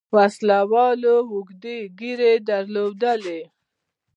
[0.15, 3.39] وسله والو اوږدې ږيرې درلودې.